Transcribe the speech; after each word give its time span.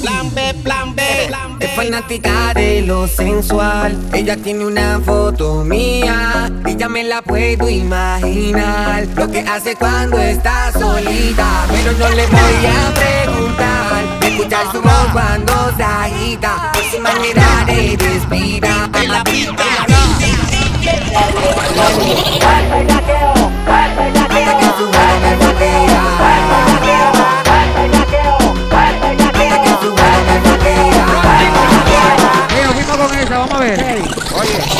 Plan 0.00 0.34
B, 0.34 0.54
plan 0.62 0.94
B, 0.94 1.02
plan 1.28 1.58
B. 1.58 1.66
Es 1.66 1.72
fanática 1.76 2.54
de 2.54 2.82
lo 2.82 3.06
sensual. 3.06 3.98
Ella 4.12 4.36
tiene 4.36 4.64
una 4.64 5.00
foto 5.00 5.64
mía 5.64 6.50
y 6.66 6.76
ya 6.76 6.88
me 6.88 7.04
la 7.04 7.22
puedo 7.22 7.68
imaginar. 7.68 9.06
Lo 9.16 9.30
que 9.30 9.40
hace 9.40 9.76
cuando 9.76 10.18
está 10.18 10.72
solita, 10.72 11.66
pero 11.70 11.92
no 11.92 12.08
le 12.10 12.26
voy 12.26 12.66
a 12.66 12.94
preguntar. 12.94 14.04
Escuchar 14.22 14.72
su 14.72 14.80
voz 14.80 15.06
cuando 15.12 15.52
se 15.76 15.82
agita, 15.82 16.72
por 16.72 16.84
su 16.84 17.00
manera 17.00 17.64
de 17.66 17.96
respirar. 17.96 18.90
En 18.94 19.12
la 19.12 19.24
pista. 19.24 19.64
Vamos 33.40 33.54
a 33.54 33.58
ver. 33.58 34.79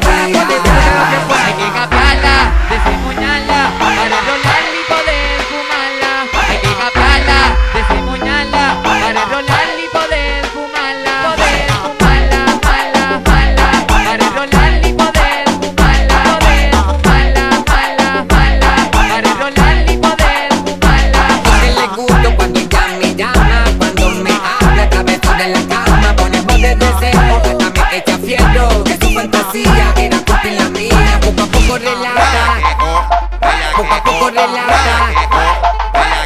poco 31.71 31.83
relata, 31.85 32.59
poco 33.77 33.93
a 33.93 34.03
poco 34.03 34.29
relata, 34.29 34.95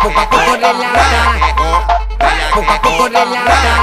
poco 0.02 0.20
a 0.20 0.26
poco 0.26 0.56
relata, 0.56 1.22
poco 2.52 2.72
a 2.72 2.80
poco 2.82 3.08
relata. 3.08 3.76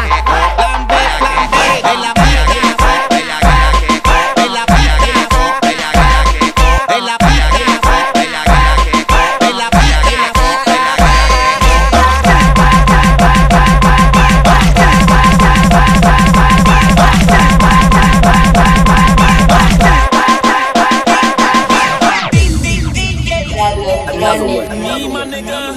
another, 23.62 24.62
another 24.72 25.08
one. 25.08 25.32
Another. 25.32 25.72